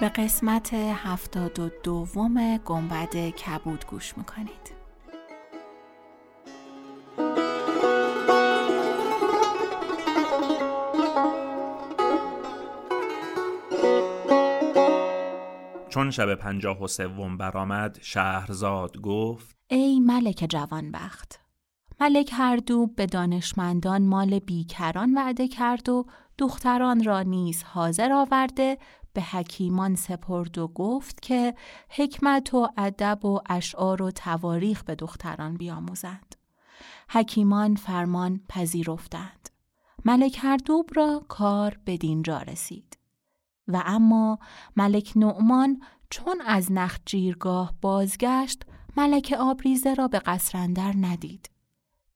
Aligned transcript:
به 0.00 0.08
قسمت 0.08 0.74
هفتاد 0.74 1.58
و 1.58 1.70
دوم 1.82 2.56
گنبد 2.56 3.16
کبود 3.16 3.86
گوش 3.86 4.18
می‌کنید. 4.18 4.76
چون 15.88 16.10
شب 16.10 16.34
پنجاه 16.34 16.82
و 16.82 16.86
سوم 16.86 17.36
برآمد 17.36 17.98
شهرزاد 18.02 19.00
گفت 19.00 19.56
ای 19.68 20.00
ملک 20.00 20.46
جوانبخت 20.48 21.40
ملک 22.00 22.30
هر 22.32 22.56
دو 22.56 22.86
به 22.86 23.06
دانشمندان 23.06 24.02
مال 24.02 24.38
بیکران 24.38 25.14
وعده 25.14 25.48
کرد 25.48 25.88
و 25.88 26.06
دختران 26.38 27.04
را 27.04 27.22
نیز 27.22 27.62
حاضر 27.62 28.12
آورده 28.12 28.78
به 29.16 29.22
حکیمان 29.22 29.94
سپرد 29.94 30.58
و 30.58 30.68
گفت 30.68 31.22
که 31.22 31.54
حکمت 31.88 32.54
و 32.54 32.68
ادب 32.76 33.24
و 33.24 33.40
اشعار 33.46 34.02
و 34.02 34.10
تواریخ 34.10 34.84
به 34.84 34.94
دختران 34.94 35.56
بیاموزند. 35.56 36.36
حکیمان 37.08 37.74
فرمان 37.74 38.40
پذیرفتند. 38.48 39.48
ملک 40.04 40.38
هردوب 40.42 40.90
را 40.94 41.24
کار 41.28 41.78
به 41.84 41.96
دینجا 41.96 42.38
رسید. 42.38 42.98
و 43.68 43.82
اما 43.86 44.38
ملک 44.76 45.12
نعمان 45.16 45.82
چون 46.10 46.40
از 46.46 46.72
نخجیرگاه 46.72 47.74
بازگشت 47.80 48.62
ملک 48.96 49.34
آبریزه 49.38 49.94
را 49.94 50.08
به 50.08 50.18
قصرندر 50.18 50.94
ندید. 51.00 51.50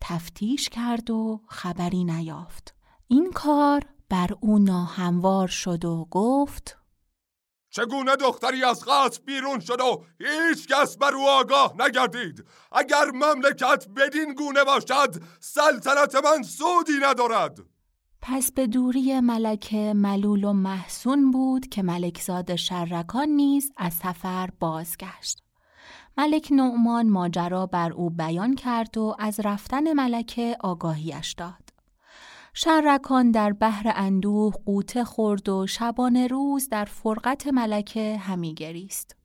تفتیش 0.01 0.69
کرد 0.69 1.11
و 1.11 1.41
خبری 1.49 2.05
نیافت. 2.05 2.75
این 3.09 3.31
کار 3.33 3.85
بر 4.09 4.31
او 4.41 4.59
ناهموار 4.59 5.49
شد 5.49 5.85
و 5.85 6.09
گفت 6.11 6.80
چگونه 7.71 8.17
دختری 8.17 8.65
از 8.65 8.85
قصد 8.85 9.25
بیرون 9.25 9.61
شد 9.61 9.81
و 9.81 10.05
هیچ 10.19 10.67
کس 10.67 10.97
بر 10.97 11.15
او 11.15 11.29
آگاه 11.29 11.75
نگردید 11.79 12.45
اگر 12.73 13.05
مملکت 13.15 13.87
بدین 13.97 14.35
گونه 14.35 14.65
باشد 14.65 15.15
سلطنت 15.41 16.15
من 16.15 16.43
سودی 16.43 16.99
ندارد 17.03 17.59
پس 18.23 18.53
به 18.53 18.67
دوری 18.67 19.21
ملکه 19.21 19.93
ملول 19.97 20.45
و 20.45 20.53
محسون 20.53 21.31
بود 21.31 21.69
که 21.69 21.83
ملکزاد 21.83 22.57
شرکان 22.57 23.29
نیز 23.29 23.73
از 23.77 23.95
سفر 23.95 24.49
بازگشت. 24.61 25.43
ملک 26.19 26.49
نعمان 26.53 27.09
ماجرا 27.09 27.67
بر 27.67 27.93
او 27.93 28.11
بیان 28.11 28.55
کرد 28.55 28.99
و 28.99 29.17
از 29.19 29.41
رفتن 29.41 29.93
ملکه 29.93 30.57
آگاهیش 30.61 31.33
داد. 31.33 31.70
شرکان 32.63 33.31
در 33.31 33.53
بحر 33.53 33.93
اندوه 33.97 34.53
قوته 34.67 35.05
خورد 35.05 35.49
و 35.49 35.67
شبان 35.67 36.17
روز 36.17 36.69
در 36.69 36.85
فرقت 36.85 37.47
ملکه 37.47 38.17
همی 38.17 38.55
گریست. 38.55 39.17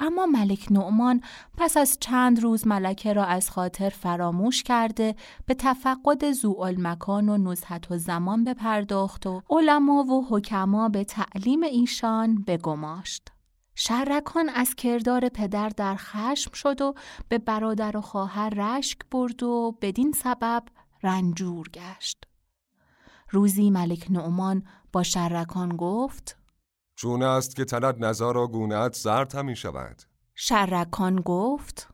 اما 0.00 0.26
ملک 0.26 0.66
نعمان 0.70 1.20
پس 1.58 1.76
از 1.76 1.98
چند 2.00 2.42
روز 2.42 2.66
ملکه 2.66 3.12
را 3.12 3.24
از 3.24 3.50
خاطر 3.50 3.88
فراموش 3.88 4.62
کرده 4.62 5.14
به 5.46 5.54
تفقد 5.54 6.32
زوال 6.32 6.74
مکان 6.78 7.28
و 7.28 7.38
نزهت 7.38 7.90
و 7.90 7.98
زمان 7.98 8.44
بپرداخت 8.44 9.26
و 9.26 9.42
علما 9.50 10.04
و 10.04 10.26
حکما 10.30 10.88
به 10.88 11.04
تعلیم 11.04 11.62
ایشان 11.62 12.42
بگماشت. 12.46 13.28
شرکان 13.74 14.48
از 14.48 14.74
کردار 14.74 15.28
پدر 15.28 15.68
در 15.68 15.96
خشم 15.96 16.52
شد 16.52 16.80
و 16.80 16.94
به 17.28 17.38
برادر 17.38 17.96
و 17.96 18.00
خواهر 18.00 18.48
رشک 18.48 18.98
برد 19.10 19.42
و 19.42 19.78
بدین 19.82 20.12
سبب 20.12 20.62
رنجور 21.02 21.68
گشت. 21.68 22.33
روزی 23.34 23.70
ملک 23.70 24.06
نعمان 24.10 24.62
با 24.92 25.02
شرکان 25.02 25.76
گفت 25.76 26.36
چون 26.96 27.22
است 27.22 27.56
که 27.56 27.64
تنت 27.64 27.96
نزار 27.98 28.36
و 28.36 28.48
گونت 28.48 28.94
زرد 28.94 29.34
همی 29.34 29.56
شود. 29.56 30.02
شرکان 30.34 31.16
گفت 31.16 31.88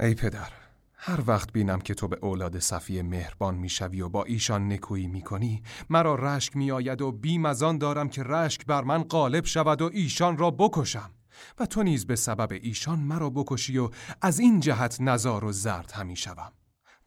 ای 0.00 0.14
پدر 0.14 0.52
هر 0.94 1.20
وقت 1.26 1.52
بینم 1.52 1.80
که 1.80 1.94
تو 1.94 2.08
به 2.08 2.18
اولاد 2.22 2.58
صفی 2.58 3.02
مهربان 3.02 3.54
می‌شوی 3.54 4.00
و 4.00 4.08
با 4.08 4.24
ایشان 4.24 4.72
نکویی 4.72 5.06
می‌کنی 5.06 5.62
مرا 5.90 6.14
رشک 6.14 6.56
میآید 6.56 7.02
و 7.02 7.12
بیم 7.12 7.44
از 7.44 7.62
آن 7.62 7.78
دارم 7.78 8.08
که 8.08 8.22
رشک 8.22 8.66
بر 8.66 8.82
من 8.82 9.02
غالب 9.02 9.44
شود 9.44 9.82
و 9.82 9.90
ایشان 9.92 10.38
را 10.38 10.50
بکشم. 10.50 11.10
و 11.58 11.66
تو 11.66 11.82
نیز 11.82 12.06
به 12.06 12.16
سبب 12.16 12.52
ایشان 12.62 12.98
مرا 12.98 13.30
بکشی 13.30 13.78
و 13.78 13.90
از 14.22 14.38
این 14.38 14.60
جهت 14.60 14.96
نزار 15.00 15.44
و 15.44 15.52
زرد 15.52 15.92
همی 15.92 16.16
شوم. 16.16 16.52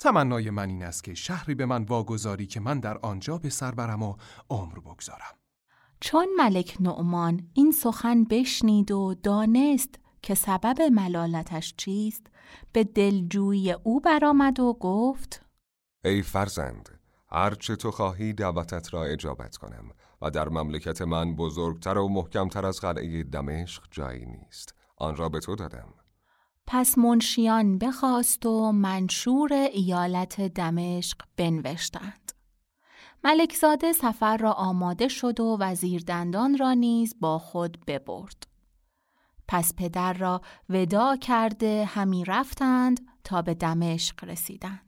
تمنای 0.04 0.50
من 0.50 0.70
این 0.70 0.84
است 0.84 1.04
که 1.04 1.14
شهری 1.14 1.56
به 1.56 1.66
من 1.66 1.84
واگذاری 1.84 2.46
که 2.46 2.60
من 2.60 2.80
در 2.80 2.98
آنجا 2.98 3.38
به 3.38 3.50
سر 3.50 3.72
برم 3.72 4.04
و 4.04 4.16
عمر 4.50 4.80
بگذارم. 4.80 5.36
چون 6.00 6.28
ملک 6.38 6.78
نعمان 6.80 7.48
این 7.54 7.72
سخن 7.72 8.24
بشنید 8.24 8.92
و 8.92 9.16
دانست 9.24 9.96
که 10.22 10.36
سبب 10.36 10.82
ملالتش 10.82 11.74
چیست 11.78 12.28
به 12.72 12.84
دلجویی 12.84 13.72
او 13.72 14.00
برآمد 14.00 14.60
و 14.60 14.78
گفت 14.80 15.46
ای 16.06 16.22
فرزند 16.22 16.90
هرچه 17.30 17.76
تو 17.76 17.92
خواهی 17.92 18.34
دعوتت 18.34 18.94
را 18.94 19.04
اجابت 19.04 19.58
کنم 19.58 19.92
و 20.22 20.30
در 20.30 20.50
مملکت 20.50 21.02
من 21.02 21.36
بزرگتر 21.36 21.98
و 21.98 22.08
محکمتر 22.08 22.66
از 22.66 22.80
قلعه 22.80 23.24
دمشق 23.24 23.84
جایی 23.92 24.26
نیست. 24.26 24.76
آن 24.98 25.16
را 25.16 25.30
به 25.30 25.40
تو 25.40 25.56
دادم. 25.56 25.94
پس 26.68 26.98
منشیان 26.98 27.78
بخواست 27.78 28.46
و 28.46 28.72
منشور 28.72 29.54
ایالت 29.54 30.42
دمشق 30.42 31.18
بنوشتند. 31.38 32.32
ملکزاده 33.24 33.94
سفر 33.94 34.38
را 34.38 34.52
آماده 34.52 35.08
شد 35.08 35.40
و 35.40 35.58
وزیر 35.60 36.04
دندان 36.08 36.58
را 36.58 36.74
نیز 36.74 37.16
با 37.20 37.40
خود 37.40 37.78
ببرد. 37.88 38.48
پس 39.48 39.74
پدر 39.76 40.14
را 40.14 40.42
ودا 40.70 41.16
کرده 41.16 41.86
همی 41.86 42.26
رفتند 42.26 43.08
تا 43.24 43.42
به 43.42 43.54
دمشق 43.54 44.24
رسیدند. 44.24 44.83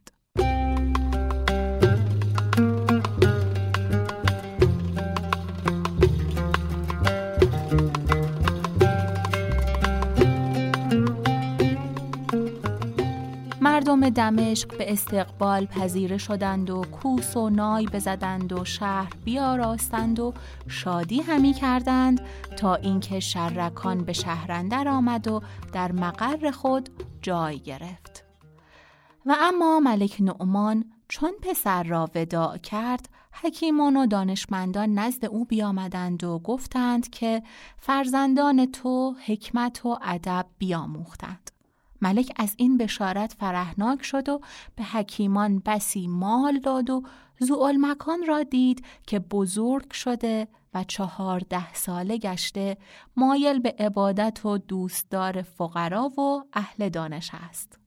مردم 13.95 14.09
دمشق 14.09 14.77
به 14.77 14.91
استقبال 14.91 15.65
پذیره 15.65 16.17
شدند 16.17 16.69
و 16.69 16.81
کوس 16.81 17.37
و 17.37 17.49
نای 17.49 17.85
بزدند 17.85 18.53
و 18.53 18.65
شهر 18.65 19.13
بیاراستند 19.23 20.19
و 20.19 20.33
شادی 20.67 21.21
همی 21.21 21.53
کردند 21.53 22.21
تا 22.57 22.75
اینکه 22.75 23.19
شرکان 23.19 24.03
به 24.03 24.13
شهرندر 24.13 24.87
آمد 24.87 25.27
و 25.27 25.41
در 25.73 25.91
مقر 25.91 26.51
خود 26.51 26.89
جای 27.21 27.59
گرفت. 27.59 28.25
و 29.25 29.35
اما 29.39 29.79
ملک 29.79 30.17
نعمان 30.19 30.85
چون 31.07 31.31
پسر 31.41 31.83
را 31.83 32.09
وداع 32.15 32.57
کرد 32.57 33.09
حکیمان 33.43 33.97
و 33.97 34.05
دانشمندان 34.05 34.93
نزد 34.93 35.25
او 35.25 35.45
بیامدند 35.45 36.23
و 36.23 36.39
گفتند 36.39 37.09
که 37.09 37.43
فرزندان 37.77 38.65
تو 38.65 39.15
حکمت 39.25 39.85
و 39.85 39.97
ادب 40.01 40.45
بیاموختند. 40.57 41.54
ملک 42.01 42.33
از 42.35 42.53
این 42.57 42.77
بشارت 42.77 43.33
فرهناک 43.33 44.03
شد 44.03 44.29
و 44.29 44.41
به 44.75 44.83
حکیمان 44.83 45.61
بسی 45.65 46.07
مال 46.07 46.59
داد 46.59 46.89
و 46.89 47.03
زوال 47.39 47.77
مکان 47.77 48.25
را 48.27 48.43
دید 48.43 48.85
که 49.07 49.19
بزرگ 49.19 49.91
شده 49.91 50.47
و 50.73 50.83
چهارده 50.83 51.73
ساله 51.73 52.17
گشته 52.17 52.77
مایل 53.15 53.59
به 53.59 53.75
عبادت 53.79 54.45
و 54.45 54.57
دوستدار 54.57 55.41
فقرا 55.41 56.07
و 56.07 56.43
اهل 56.53 56.89
دانش 56.89 57.31
است. 57.33 57.79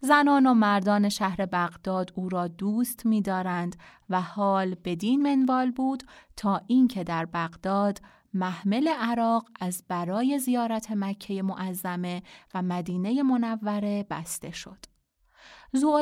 زنان 0.00 0.46
و 0.46 0.54
مردان 0.54 1.08
شهر 1.08 1.46
بغداد 1.46 2.12
او 2.14 2.28
را 2.28 2.48
دوست 2.48 3.06
می‌دارند 3.06 3.76
و 4.10 4.20
حال 4.20 4.74
بدین 4.84 5.22
منوال 5.22 5.70
بود 5.70 6.02
تا 6.36 6.60
اینکه 6.66 7.04
در 7.04 7.24
بغداد 7.24 8.00
محمل 8.34 8.88
عراق 8.88 9.48
از 9.60 9.84
برای 9.88 10.38
زیارت 10.38 10.90
مکه 10.90 11.42
معظمه 11.42 12.22
و 12.54 12.62
مدینه 12.62 13.22
منوره 13.22 14.06
بسته 14.10 14.50
شد. 14.50 14.78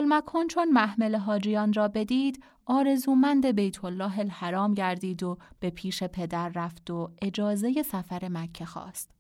مکن 0.09 0.47
چون 0.47 0.73
محمل 0.73 1.17
حاجیان 1.17 1.73
را 1.73 1.89
بدید 1.89 2.45
آرزومند 2.67 3.47
بیت 3.47 3.85
الله 3.85 4.19
الحرام 4.19 4.75
گردید 4.75 5.23
و 5.23 5.39
به 5.61 5.71
پیش 5.71 6.03
پدر 6.03 6.49
رفت 6.49 6.91
و 6.91 7.11
اجازه 7.23 7.83
سفر 7.83 8.29
مکه 8.29 8.65
خواست. 8.65 9.11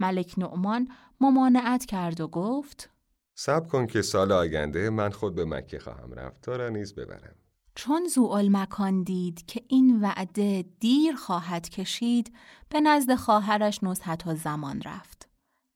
ملک 0.00 0.34
نعمان 0.38 0.88
ممانعت 1.20 1.84
کرد 1.84 2.20
و 2.20 2.28
گفت 2.28 2.90
سب 3.34 3.68
کن 3.68 3.86
که 3.86 4.02
سال 4.02 4.32
آینده 4.32 4.90
من 4.90 5.10
خود 5.10 5.34
به 5.34 5.44
مکه 5.44 5.78
خواهم 5.78 6.12
رفت 6.12 6.40
تا 6.40 6.56
را 6.56 6.68
نیز 6.68 6.94
ببرم 6.94 7.34
چون 7.74 8.08
مکان 8.48 9.02
دید 9.02 9.46
که 9.46 9.64
این 9.68 10.00
وعده 10.00 10.64
دیر 10.80 11.16
خواهد 11.16 11.68
کشید 11.68 12.34
به 12.68 12.80
نزد 12.80 13.14
خواهرش 13.14 13.82
نزحت 13.82 14.26
و 14.26 14.34
زمان 14.34 14.82
رفت. 14.82 15.28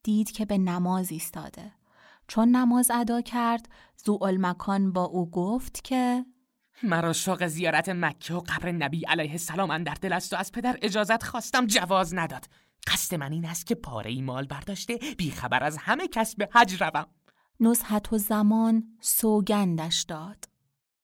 دید 0.03 0.31
که 0.31 0.45
به 0.45 0.59
نماز 0.59 1.13
ایستاده. 1.13 1.73
چون 2.29 2.49
نماز 2.49 2.91
ادا 2.91 3.21
کرد 3.21 3.69
مکان 4.39 4.93
با 4.93 5.05
او 5.05 5.31
گفت 5.31 5.85
که 5.85 6.25
مرا 6.83 7.13
شوق 7.13 7.47
زیارت 7.47 7.89
مکه 7.89 8.35
و 8.35 8.41
قبر 8.41 8.73
نبی 8.73 9.05
علیه 9.05 9.31
السلام 9.31 9.71
در 9.85 9.95
دل 9.95 10.13
است 10.13 10.33
و 10.33 10.37
از 10.37 10.53
پدر 10.53 10.79
اجازت 10.83 11.23
خواستم 11.23 11.67
جواز 11.67 12.15
نداد. 12.15 12.45
قصد 12.87 13.15
من 13.15 13.33
این 13.33 13.45
است 13.45 13.67
که 13.67 13.75
پاره 13.75 14.11
ای 14.11 14.23
مال 14.23 14.47
برداشته 14.47 14.99
بیخبر 15.19 15.65
از 15.65 15.77
همه 15.77 16.09
کس 16.09 16.37
به 16.37 16.49
حج 16.53 16.83
روم. 16.83 17.07
نزحت 17.61 18.13
و 18.13 18.19
زمان 18.19 18.85
سوگندش 19.01 20.03
داد. 20.03 20.48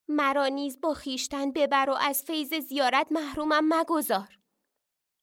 مرا 0.08 0.46
نیز 0.46 0.80
با 0.80 0.94
خیشتن 0.94 1.52
ببر 1.52 1.90
و 1.90 1.94
از 2.00 2.22
فیض 2.26 2.54
زیارت 2.54 3.06
محرومم 3.10 3.64
مگذار 3.68 4.38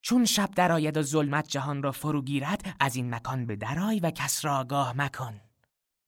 چون 0.02 0.26
شب 0.26 0.52
درآید 0.56 0.98
و 0.98 1.02
ظلمت 1.02 1.48
جهان 1.48 1.84
را 1.84 1.92
فرو 1.92 2.22
گیرد 2.22 2.76
از 2.80 2.96
این 2.96 3.16
مکان 3.16 3.46
به 3.46 3.56
درای 3.56 4.00
و 4.00 4.12
کس 4.12 4.46
را 4.46 4.58
آگاه 4.58 4.98
مکن 4.98 5.42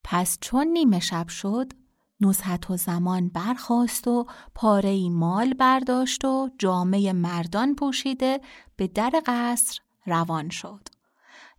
پس 0.03 0.37
چون 0.41 0.67
نیمه 0.67 0.99
شب 0.99 1.27
شد 1.27 1.73
نزحت 2.21 2.71
و 2.71 2.77
زمان 2.77 3.29
برخواست 3.29 4.07
و 4.07 4.25
پاره 4.55 5.09
مال 5.09 5.53
برداشت 5.53 6.25
و 6.25 6.49
جامعه 6.57 7.13
مردان 7.13 7.75
پوشیده 7.75 8.41
به 8.75 8.87
در 8.87 9.21
قصر 9.25 9.79
روان 10.05 10.49
شد. 10.49 10.87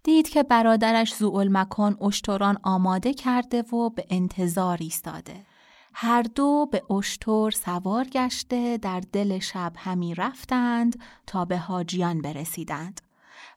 دید 0.02 0.28
که 0.28 0.42
برادرش 0.42 1.22
مکان 1.22 2.02
اشتران 2.02 2.58
آماده 2.62 3.14
کرده 3.14 3.62
و 3.62 3.90
به 3.90 4.06
انتظار 4.10 4.78
ایستاده. 4.80 5.46
هر 5.94 6.22
دو 6.22 6.68
به 6.72 6.92
اشتر 6.92 7.50
سوار 7.50 8.04
گشته 8.04 8.78
در 8.78 9.00
دل 9.12 9.38
شب 9.38 9.72
همی 9.76 10.14
رفتند 10.14 11.00
تا 11.26 11.44
به 11.44 11.58
حاجیان 11.58 12.22
برسیدند. 12.22 13.00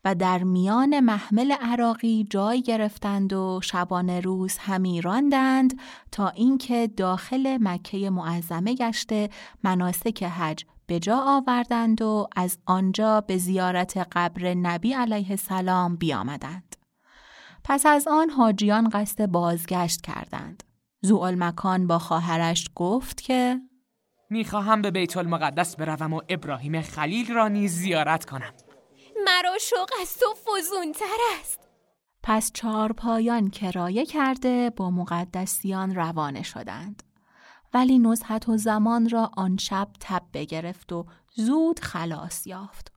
و 0.05 0.15
در 0.15 0.43
میان 0.43 0.99
محمل 0.99 1.51
عراقی 1.51 2.27
جای 2.29 2.61
گرفتند 2.61 3.33
و 3.33 3.59
شبانه 3.63 4.19
روز 4.19 4.57
همی 4.57 5.01
راندند 5.01 5.79
تا 6.11 6.29
اینکه 6.29 6.87
داخل 6.87 7.57
مکه 7.61 8.09
معظمه 8.09 8.75
گشته 8.75 9.29
مناسک 9.63 10.23
حج 10.23 10.65
به 10.87 10.99
جا 10.99 11.17
آوردند 11.17 12.01
و 12.01 12.27
از 12.35 12.57
آنجا 12.65 13.21
به 13.21 13.37
زیارت 13.37 13.97
قبر 14.11 14.53
نبی 14.53 14.93
علیه 14.93 15.31
السلام 15.31 15.95
بیامدند. 15.95 16.75
پس 17.63 17.85
از 17.85 18.07
آن 18.07 18.29
حاجیان 18.29 18.89
قصد 18.89 19.25
بازگشت 19.25 20.01
کردند. 20.01 20.63
زوال 21.01 21.35
مکان 21.35 21.87
با 21.87 21.99
خواهرش 21.99 22.69
گفت 22.75 23.21
که 23.21 23.61
می‌خواهم 24.29 24.81
به 24.81 24.91
بیت 24.91 25.17
المقدس 25.17 25.75
بروم 25.75 26.13
و 26.13 26.21
ابراهیم 26.29 26.81
خلیل 26.81 27.33
را 27.33 27.47
نیز 27.47 27.71
زیارت 27.71 28.25
کنم. 28.25 28.53
مرا 29.25 29.57
شوق 29.61 29.89
از 30.01 30.17
تو 30.17 30.25
فزونتر 30.33 31.17
است. 31.39 31.59
پس 32.23 32.51
چهار 32.53 32.93
پایان 32.93 33.49
کرایه 33.49 34.05
کرده 34.05 34.69
با 34.69 34.89
مقدسیان 34.91 35.95
روانه 35.95 36.43
شدند. 36.43 37.03
ولی 37.73 37.99
نزحت 37.99 38.49
و 38.49 38.57
زمان 38.57 39.09
را 39.09 39.31
آن 39.37 39.57
شب 39.57 39.87
تب 39.99 40.23
بگرفت 40.33 40.93
و 40.93 41.05
زود 41.35 41.79
خلاص 41.79 42.47
یافت. 42.47 42.96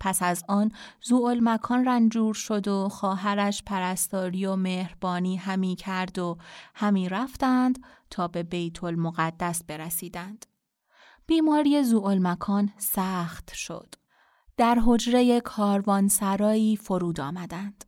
پس 0.00 0.22
از 0.22 0.44
آن 0.48 0.72
زوال 1.02 1.40
مکان 1.42 1.84
رنجور 1.84 2.34
شد 2.34 2.68
و 2.68 2.88
خواهرش 2.88 3.62
پرستاری 3.66 4.46
و 4.46 4.56
مهربانی 4.56 5.36
همی 5.36 5.76
کرد 5.76 6.18
و 6.18 6.38
همی 6.74 7.08
رفتند 7.08 7.78
تا 8.10 8.28
به 8.28 8.42
بیت 8.42 8.84
المقدس 8.84 9.64
برسیدند. 9.64 10.46
بیماری 11.26 11.82
زوال 11.82 12.18
مکان 12.18 12.70
سخت 12.78 13.54
شد. 13.54 13.94
در 14.56 14.78
حجره 14.84 15.40
کاروانسرایی 15.40 16.76
فرود 16.76 17.20
آمدند. 17.20 17.84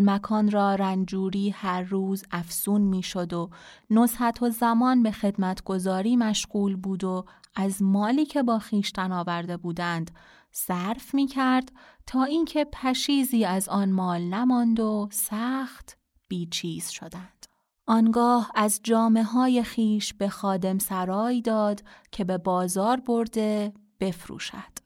مکان 0.00 0.50
را 0.50 0.74
رنجوری 0.74 1.50
هر 1.50 1.82
روز 1.82 2.24
افسون 2.30 2.80
می‌شد 2.80 3.32
و 3.32 3.50
نصحت 3.90 4.42
و 4.42 4.50
زمان 4.50 5.02
به 5.02 5.10
خدمتگذاری 5.10 6.16
مشغول 6.16 6.76
بود 6.76 7.04
و 7.04 7.24
از 7.54 7.82
مالی 7.82 8.26
که 8.26 8.42
با 8.42 8.58
خیشتن 8.58 9.12
آورده 9.12 9.56
بودند 9.56 10.10
صرف 10.56 11.14
می 11.14 11.26
کرد 11.26 11.72
تا 12.06 12.24
اینکه 12.24 12.64
پشیزی 12.72 13.44
از 13.44 13.68
آن 13.68 13.92
مال 13.92 14.20
نماند 14.22 14.80
و 14.80 15.08
سخت 15.12 15.98
بیچیز 16.28 16.88
شدند. 16.88 17.46
آنگاه 17.86 18.50
از 18.54 18.80
جامعه 18.82 19.22
های 19.22 19.62
خیش 19.62 20.14
به 20.14 20.28
خادم 20.28 20.78
سرای 20.78 21.42
داد 21.42 21.82
که 22.12 22.24
به 22.24 22.38
بازار 22.38 23.00
برده 23.00 23.72
بفروشد. 24.00 24.78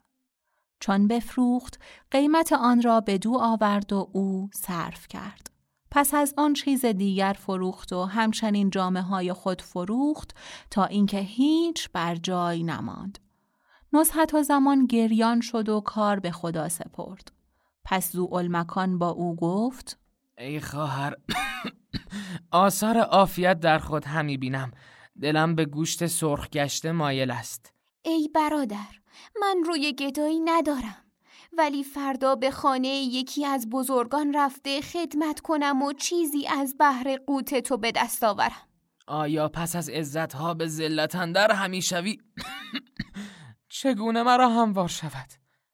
چون 0.80 1.08
بفروخت 1.08 1.78
قیمت 2.10 2.52
آن 2.52 2.82
را 2.82 3.00
به 3.00 3.18
دو 3.18 3.38
آورد 3.40 3.92
و 3.92 4.10
او 4.12 4.50
صرف 4.54 5.08
کرد. 5.08 5.50
پس 5.90 6.14
از 6.14 6.34
آن 6.36 6.52
چیز 6.52 6.84
دیگر 6.84 7.36
فروخت 7.38 7.92
و 7.92 8.04
همچنین 8.04 8.70
جامعه 8.70 9.02
های 9.02 9.32
خود 9.32 9.62
فروخت 9.62 10.34
تا 10.70 10.84
اینکه 10.84 11.18
هیچ 11.18 11.88
بر 11.92 12.14
جای 12.14 12.62
نماند. 12.62 13.18
نزحت 13.92 14.34
و 14.34 14.42
زمان 14.42 14.86
گریان 14.86 15.40
شد 15.40 15.68
و 15.68 15.80
کار 15.80 16.20
به 16.20 16.30
خدا 16.30 16.68
سپرد. 16.68 17.32
پس 17.84 18.14
مکان 18.32 18.98
با 18.98 19.08
او 19.08 19.36
گفت 19.36 19.98
ای 20.38 20.60
خواهر 20.60 21.14
آثار 22.50 22.98
عافیت 22.98 23.60
در 23.60 23.78
خود 23.78 24.04
همی 24.04 24.36
بینم. 24.36 24.70
دلم 25.22 25.54
به 25.54 25.64
گوشت 25.64 26.06
سرخ 26.06 26.48
گشته 26.50 26.92
مایل 26.92 27.30
است. 27.30 27.72
ای 28.02 28.28
برادر 28.34 29.00
من 29.40 29.64
روی 29.66 29.92
گدایی 29.92 30.40
ندارم. 30.40 31.04
ولی 31.58 31.84
فردا 31.84 32.34
به 32.34 32.50
خانه 32.50 32.88
یکی 32.88 33.46
از 33.46 33.70
بزرگان 33.70 34.34
رفته 34.34 34.80
خدمت 34.80 35.40
کنم 35.40 35.82
و 35.82 35.92
چیزی 35.92 36.46
از 36.46 36.76
بحر 36.80 37.16
قوت 37.26 37.54
تو 37.54 37.76
به 37.76 37.92
دست 37.92 38.24
آورم. 38.24 38.68
آیا 39.06 39.48
پس 39.48 39.76
از 39.76 39.88
عزتها 39.88 40.54
به 40.54 40.66
ذلت 40.66 41.14
اندر 41.14 41.52
همیشوی 41.52 42.18
چگونه 43.82 44.22
مرا 44.22 44.48
هموار 44.48 44.88
شود؟ 44.88 45.28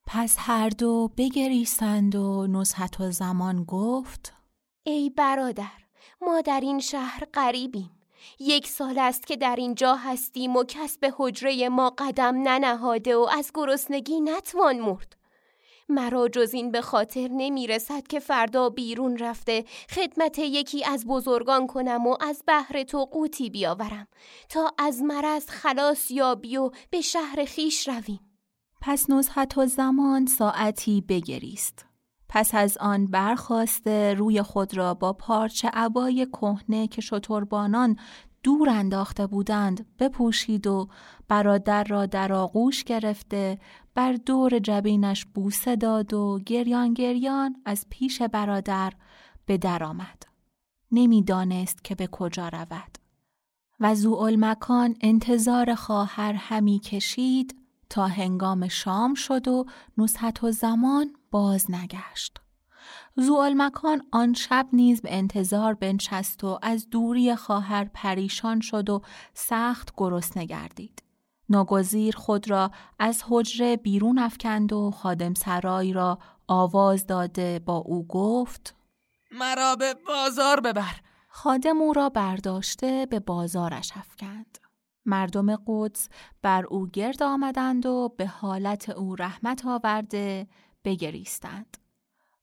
پس 0.06 0.36
هر 0.38 0.68
دو 0.68 1.10
بگریستند 1.16 2.14
و 2.14 2.46
نصحت 2.46 3.00
و 3.00 3.10
زمان 3.10 3.64
گفت 3.64 4.34
ای 4.82 5.10
برادر 5.10 5.84
ما 6.22 6.40
در 6.40 6.60
این 6.60 6.80
شهر 6.80 7.24
قریبیم 7.32 7.90
یک 8.38 8.66
سال 8.66 8.98
است 8.98 9.26
که 9.26 9.36
در 9.36 9.56
اینجا 9.56 9.94
هستیم 9.94 10.56
و 10.56 10.64
کس 10.64 10.98
به 10.98 11.12
حجره 11.16 11.68
ما 11.68 11.94
قدم 11.98 12.48
ننهاده 12.48 13.16
و 13.16 13.28
از 13.38 13.50
گرسنگی 13.54 14.20
نتوان 14.20 14.78
مرد. 14.78 15.16
مرا 15.88 16.28
جز 16.28 16.54
این 16.54 16.70
به 16.70 16.80
خاطر 16.80 17.28
نمی 17.32 17.66
رسد 17.66 18.06
که 18.06 18.20
فردا 18.20 18.68
بیرون 18.68 19.18
رفته 19.18 19.64
خدمت 19.90 20.38
یکی 20.38 20.84
از 20.84 21.06
بزرگان 21.06 21.66
کنم 21.66 22.06
و 22.06 22.16
از 22.20 22.42
بحر 22.46 22.82
تو 22.82 23.04
قوتی 23.04 23.50
بیاورم 23.50 24.08
تا 24.48 24.72
از 24.78 25.02
مرض 25.02 25.48
خلاص 25.48 26.10
یابی 26.10 26.56
و 26.56 26.70
به 26.90 27.00
شهر 27.00 27.44
خیش 27.44 27.88
رویم. 27.88 28.20
پس 28.80 29.10
نزحت 29.10 29.58
و 29.58 29.66
زمان 29.66 30.26
ساعتی 30.26 31.00
بگریست. 31.00 31.86
پس 32.28 32.54
از 32.54 32.78
آن 32.78 33.06
برخواسته 33.06 34.14
روی 34.14 34.42
خود 34.42 34.76
را 34.76 34.94
با 34.94 35.12
پارچه 35.12 35.70
عبای 35.72 36.26
کهنه 36.26 36.86
که 36.88 37.00
شتربانان 37.00 37.96
دور 38.44 38.70
انداخته 38.70 39.26
بودند 39.26 39.86
بپوشید 39.98 40.66
و 40.66 40.88
برادر 41.28 41.84
را 41.84 42.06
در 42.06 42.32
آغوش 42.32 42.84
گرفته 42.84 43.58
بر 43.94 44.12
دور 44.12 44.58
جبینش 44.58 45.24
بوسه 45.24 45.76
داد 45.76 46.14
و 46.14 46.40
گریان 46.46 46.94
گریان 46.94 47.56
از 47.64 47.86
پیش 47.90 48.22
برادر 48.22 48.92
به 49.46 49.58
در 49.58 49.84
آمد. 49.84 50.22
نمی‌دانست 50.92 51.84
که 51.84 51.94
به 51.94 52.06
کجا 52.06 52.48
رود. 52.48 52.98
و 53.80 54.36
مکان 54.36 54.96
انتظار 55.00 55.74
خواهر 55.74 56.32
همی 56.32 56.78
کشید 56.78 57.56
تا 57.90 58.06
هنگام 58.06 58.68
شام 58.68 59.14
شد 59.14 59.48
و 59.48 59.64
نصحت 59.98 60.44
و 60.44 60.50
زمان 60.50 61.16
باز 61.30 61.70
نگشت. 61.70 62.43
مکان 63.56 64.02
آن 64.12 64.34
شب 64.34 64.68
نیز 64.72 65.02
به 65.02 65.14
انتظار 65.16 65.74
بنشست 65.74 66.44
و 66.44 66.58
از 66.62 66.90
دوری 66.90 67.36
خواهر 67.36 67.90
پریشان 67.94 68.60
شد 68.60 68.90
و 68.90 69.02
سخت 69.34 69.92
گرسنه 69.96 70.44
گردید. 70.44 71.02
ناگزیر 71.48 72.16
خود 72.16 72.50
را 72.50 72.70
از 72.98 73.24
حجره 73.28 73.76
بیرون 73.76 74.18
افکند 74.18 74.72
و 74.72 74.90
خادم 74.90 75.34
سرای 75.34 75.92
را 75.92 76.18
آواز 76.48 77.06
داده 77.06 77.58
با 77.58 77.76
او 77.76 78.06
گفت 78.06 78.74
مرا 79.30 79.76
به 79.76 79.94
بازار 80.06 80.60
ببر. 80.60 81.00
خادم 81.28 81.80
او 81.80 81.92
را 81.92 82.08
برداشته 82.08 83.06
به 83.10 83.20
بازارش 83.20 83.92
افکند. 83.96 84.58
مردم 85.06 85.56
قدس 85.66 86.08
بر 86.42 86.66
او 86.66 86.86
گرد 86.86 87.22
آمدند 87.22 87.86
و 87.86 88.14
به 88.16 88.26
حالت 88.26 88.90
او 88.90 89.16
رحمت 89.16 89.66
آورده 89.66 90.46
بگریستند. 90.84 91.83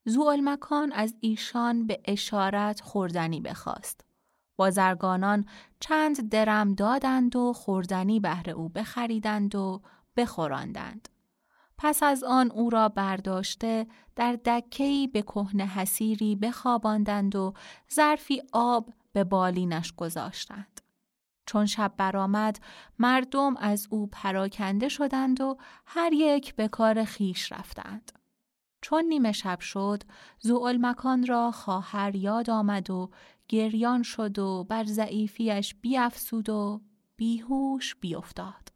زوالمکان 0.06 0.92
از 0.92 1.16
ایشان 1.20 1.88
به 1.88 2.02
اشارت 2.06 2.82
خوردنی 2.82 3.42
بخواست. 3.42 4.06
بازرگانان 4.56 5.46
چند 5.80 6.30
درم 6.30 6.74
دادند 6.74 7.36
و 7.36 7.54
خوردنی 7.54 8.20
بهر 8.20 8.50
او 8.50 8.70
بخریدند 8.70 9.56
و 9.56 9.82
بخوراندند. 10.18 11.10
پس 11.78 12.04
از 12.04 12.24
آن 12.24 12.52
او 12.52 12.70
را 12.70 12.90
برداشته 12.90 13.88
در 14.16 14.34
دکهی 14.46 15.08
به 15.08 15.22
کهنه 15.22 15.66
حسیری 15.66 16.36
بخواباندند 16.36 17.36
و 17.36 17.54
ظرفی 17.94 18.42
آب 18.54 18.94
به 19.14 19.24
بالینش 19.24 19.94
گذاشتند. 19.94 20.82
چون 21.46 21.66
شب 21.66 21.94
برآمد 21.98 22.60
مردم 23.00 23.58
از 23.58 23.88
او 23.90 24.08
پراکنده 24.08 24.90
شدند 24.90 25.42
و 25.42 25.58
هر 25.86 26.14
یک 26.14 26.56
به 26.56 26.68
کار 26.68 27.04
خیش 27.04 27.52
رفتند. 27.52 28.21
چون 28.82 29.06
نیمه 29.06 29.32
شب 29.32 29.60
شد 29.60 30.04
مکان 30.82 31.26
را 31.26 31.52
خواهر 31.52 32.16
یاد 32.16 32.50
آمد 32.50 32.90
و 32.90 33.10
گریان 33.48 34.04
شد 34.04 34.40
و 34.40 34.64
بر 34.64 34.84
ضعیفیش 34.84 35.76
بیافسود 35.76 36.50
و 36.50 36.82
بیهوش 37.16 37.96
بیافتاد. 37.96 38.72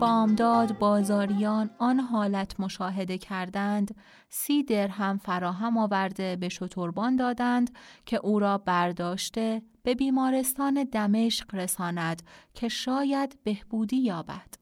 بامداد 0.00 0.78
بازاریان 0.78 1.70
آن 1.78 2.00
حالت 2.00 2.60
مشاهده 2.60 3.18
کردند. 3.18 3.94
سی 4.28 4.62
درهم 4.62 5.18
فراهم 5.18 5.78
آورده 5.78 6.36
به 6.36 6.48
شتربان 6.48 7.16
دادند 7.16 7.70
که 8.06 8.16
او 8.16 8.38
را 8.38 8.58
برداشته 8.58 9.62
به 9.82 9.94
بیمارستان 9.94 10.88
دمشق 10.92 11.54
رساند 11.54 12.22
که 12.54 12.68
شاید 12.68 13.38
بهبودی 13.44 13.96
یابد. 13.96 14.54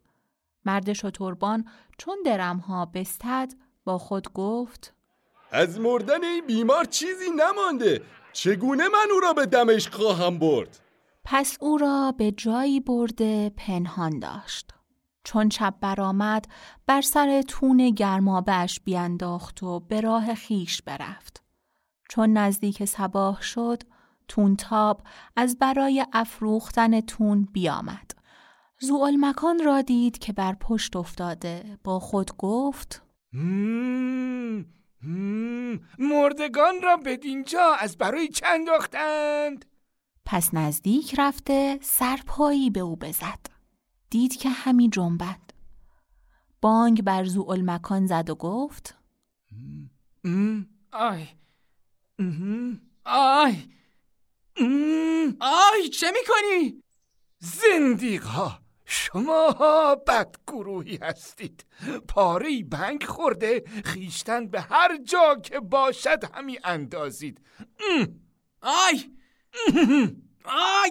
مرد 0.65 0.93
شتربان 0.93 1.65
چون 1.99 2.19
درمها 2.25 2.87
بستد 2.87 3.53
با 3.85 3.99
خود 3.99 4.33
گفت 4.33 4.95
از 5.51 5.81
مردن 5.81 6.25
این 6.25 6.47
بیمار 6.47 6.85
چیزی 6.85 7.31
نمانده. 7.37 8.03
چگونه 8.33 8.89
من 8.89 9.09
او 9.13 9.21
را 9.21 9.33
به 9.33 9.47
دمشق 9.47 9.95
خواهم 9.95 10.39
برد؟ 10.39 10.81
پس 11.25 11.57
او 11.61 11.79
را 11.79 12.15
به 12.19 12.33
جایی 12.33 12.81
برده 12.81 13.53
پنهان 13.57 14.19
داشت. 14.19 14.76
چون 15.27 15.49
چپ 15.49 15.75
برآمد 15.81 16.45
بر 16.87 17.01
سر 17.01 17.43
تون 17.43 17.91
گرمابش 17.91 18.81
بیانداخت 18.81 19.63
و 19.63 19.81
به 19.81 20.01
راه 20.01 20.35
خیش 20.35 20.83
برفت. 20.83 21.43
چون 22.09 22.33
نزدیک 22.33 22.85
سباه 22.85 23.43
شد 23.43 23.83
تونتاب 24.29 25.03
از 25.37 25.59
برای 25.59 26.07
افروختن 26.13 27.01
تون 27.01 27.49
بیامد. 27.53 28.11
زوال 28.81 29.17
مکان 29.21 29.65
را 29.65 29.83
دید 29.83 30.19
که 30.19 30.33
بر 30.33 30.55
پشت 30.61 30.97
افتاده 30.97 31.79
با 31.85 32.01
خود 32.01 32.37
گفت 32.37 33.03
مردگان 35.99 36.75
را 36.83 36.97
به 36.97 37.17
دینجا 37.17 37.75
از 37.81 37.99
برای 37.99 38.29
چند 38.29 38.51
انداختند 38.53 39.65
پس 40.25 40.55
نزدیک 40.55 41.15
رفته 41.19 41.79
سرپایی 41.83 42.71
به 42.71 42.81
او 42.81 42.97
بزد 42.97 43.56
دید 44.11 44.37
که 44.37 44.49
همی 44.49 44.91
جنبد. 44.91 45.41
بانگ 46.61 47.03
بر 47.03 47.25
زو 47.25 47.57
مکان 47.57 48.07
زد 48.07 48.31
و 48.31 48.35
گفت 48.35 48.95
آی 50.93 51.29
آی 53.05 53.69
آی 55.41 55.89
چه 55.89 56.07
می‌کنی؟ 56.11 56.83
زندیقا 57.39 58.59
شما 58.85 59.95
بد 60.07 60.37
گروهی 60.47 60.97
هستید. 61.03 61.67
پاره 62.09 62.63
بنگ 62.63 63.05
خورده 63.05 63.65
خیشتن 63.85 64.47
به 64.49 64.61
هر 64.61 64.97
جا 64.97 65.35
که 65.35 65.61
باشد 65.61 66.25
همی 66.35 66.59
اندازید. 66.65 67.41
آی 68.63 69.17
آی. 70.45 70.91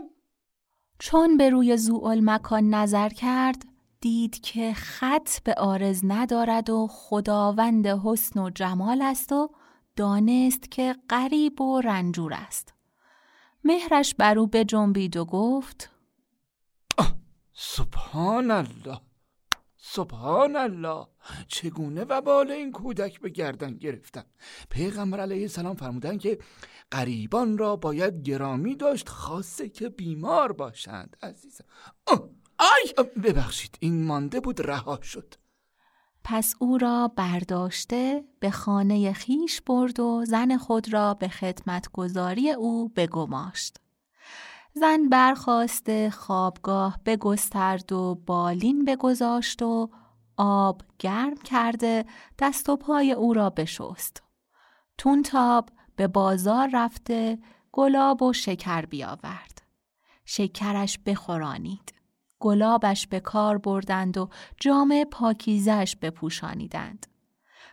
چون 1.00 1.38
به 1.38 1.50
روی 1.50 1.78
زوال 1.78 2.22
مکان 2.24 2.70
نظر 2.70 3.10
کرد 3.10 3.66
دید 4.02 4.42
که 4.42 4.74
خط 4.74 5.40
به 5.44 5.54
آرز 5.54 6.02
ندارد 6.04 6.70
و 6.70 6.88
خداوند 6.92 7.88
حسن 7.88 8.40
و 8.40 8.50
جمال 8.50 9.02
است 9.02 9.32
و 9.32 9.50
دانست 9.96 10.72
که 10.72 10.96
غریب 11.10 11.62
و 11.62 11.82
رنجور 11.82 12.34
است. 12.34 12.74
مهرش 13.64 14.16
بر 14.16 14.40
او 14.40 14.48
بجنبید 14.48 15.18
و 15.18 15.26
گفت 15.26 15.92
سبحان 17.54 18.52
الله 18.52 19.00
سبحان 19.78 20.56
الله. 20.56 21.08
چگونه 21.48 22.04
وبال 22.04 22.52
این 22.52 22.72
کودک 22.72 23.20
به 23.20 23.30
گردن 23.30 23.78
گرفتن؟ 23.78 24.24
پیغمبر 24.70 25.20
علیه 25.20 25.42
السلام 25.42 25.76
فرمودن 25.76 26.18
که 26.18 26.40
قریبان 26.92 27.58
را 27.58 27.76
باید 27.76 28.22
گرامی 28.22 28.76
داشت 28.76 29.10
خاصه 29.10 29.70
که 29.70 29.90
بیمار 29.90 30.52
باشند. 30.52 31.18
عزیزم. 31.24 31.66
آی 32.60 33.08
ببخشید 33.24 33.78
این 33.80 34.04
مانده 34.04 34.40
بود 34.40 34.62
رها 34.62 35.00
شد. 35.02 35.34
پس 36.24 36.56
او 36.60 36.78
را 36.78 37.08
برداشته 37.08 38.24
به 38.40 38.52
خانه 38.52 39.14
خیش 39.14 39.62
برد 39.62 40.00
و 40.00 40.26
زن 40.26 40.58
خود 40.58 40.94
را 40.94 41.14
به 41.14 41.28
خدمتگذاری 41.28 42.52
او 42.52 42.90
بگماشت. 42.90 43.78
زن 44.74 45.10
برخواسته 45.10 46.10
خوابگاه 46.10 47.00
بگسترد 47.06 47.92
و 47.92 48.16
بالین 48.26 48.86
بگذاشت 48.86 49.62
و 49.62 49.90
آب 50.38 50.82
گرم 51.00 51.38
کرده 51.38 52.06
دست 52.40 52.70
و 52.70 52.76
پای 52.76 53.12
او 53.12 53.34
را 53.34 53.50
بشست. 53.50 54.24
تونتاب 54.98 55.70
به 55.96 56.08
بازار 56.08 56.70
رفته 56.74 57.40
گلاب 57.72 58.22
و 58.22 58.34
شکر 58.34 58.82
بیاورد. 58.82 59.62
شکرش 60.26 61.00
بخورانید. 61.06 61.94
گلابش 62.40 63.08
به 63.08 63.20
کار 63.20 63.58
بردند 63.58 64.18
و 64.18 64.30
جامع 64.60 65.06
پاکیزش 65.12 65.96
بپوشانیدند. 66.02 67.08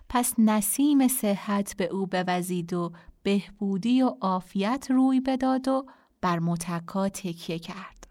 پس 0.09 0.35
نسیم 0.39 1.09
صحت 1.09 1.77
به 1.77 1.85
او 1.85 2.07
بوزید 2.07 2.73
و 2.73 2.93
بهبودی 3.23 4.03
و 4.03 4.15
عافیت 4.21 4.87
روی 4.91 5.21
بداد 5.21 5.69
و 5.69 5.87
بر 6.21 6.39
متکا 6.39 7.09
تکیه 7.09 7.59
کرد. 7.59 8.07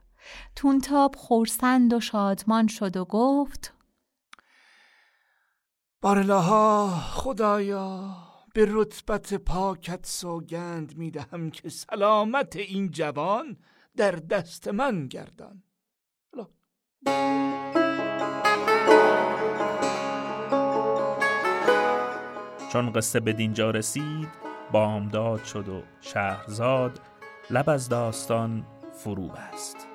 تونتاب 0.56 1.16
خورسند 1.16 1.94
و 1.94 2.00
شادمان 2.00 2.68
شد 2.68 2.98
و 2.98 3.06
گفت 3.06 3.74
بارلاها 6.04 6.90
خدایا 6.90 8.18
به 8.54 8.68
رتبت 8.70 9.34
پاکت 9.34 10.06
سوگند 10.06 10.98
می‌دهم 10.98 11.52
که 11.52 11.70
سلامت 11.70 12.56
این 12.56 12.92
جوان 12.92 13.58
در 13.98 14.12
دست 14.12 14.68
من 14.68 15.08
گردان. 15.08 15.64
چون 22.72 22.92
قصه 22.92 23.20
به 23.20 23.34
دینجا 23.34 23.72
رسید 23.72 24.30
بامداد 24.72 25.44
شد 25.44 25.70
و 25.70 25.82
شهرزاد 26.02 27.00
لب 27.50 27.70
از 27.70 27.90
داستان 27.90 28.66
فرو 28.94 29.28
بست. 29.28 29.91